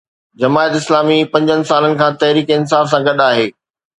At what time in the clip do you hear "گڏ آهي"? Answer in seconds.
3.09-3.47